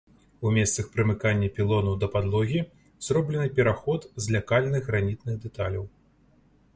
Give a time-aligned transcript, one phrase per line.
[0.47, 2.59] У месцах прымыкання пілонаў да падлогі
[3.07, 5.85] зроблены пераход з лякальных гранітных дэталяў.